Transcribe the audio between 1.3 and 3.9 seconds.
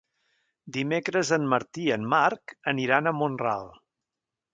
en Martí i en Marc aniran a Mont-ral.